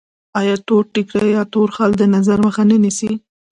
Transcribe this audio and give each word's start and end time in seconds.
آیا 0.39 0.55
تور 0.67 0.83
ټیکری 0.93 1.29
یا 1.37 1.43
تور 1.53 1.69
خال 1.75 1.91
د 1.97 2.03
نظر 2.15 2.37
مخه 2.45 2.63
نه 2.69 2.77
نیسي؟ 2.83 3.11